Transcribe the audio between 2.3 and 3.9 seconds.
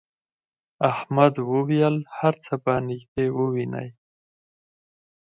څه به نږدې ووینې.